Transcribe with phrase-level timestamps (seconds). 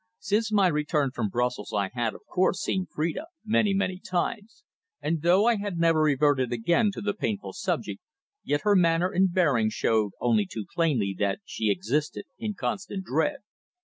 [0.17, 4.63] Since my return from Brussels I had, of course seen Phrida many, many times,
[4.99, 8.01] and though I had never reverted again to the painful subject,
[8.43, 13.41] yet her manner and bearing showed only too plainly that she existed in constant dread!